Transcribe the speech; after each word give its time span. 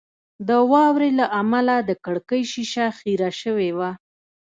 د 0.47 0.49
واورې 0.71 1.09
له 1.19 1.25
امله 1.41 1.75
د 1.81 1.91
کړکۍ 2.05 2.41
شیشه 2.53 2.85
خیره 2.99 3.29
شوې 3.41 3.69
وه 3.77 3.91